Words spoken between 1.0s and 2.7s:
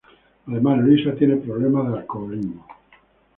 tiene problemas de alcoholismo.